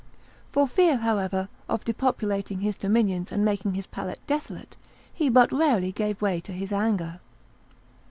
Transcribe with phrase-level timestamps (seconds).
[0.51, 4.75] For fear, however, of depopulating his dominions and making his palace desolate
[5.13, 7.19] he but rarely gave way to his anger.